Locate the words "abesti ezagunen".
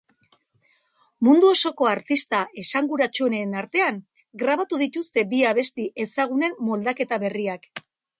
5.51-6.57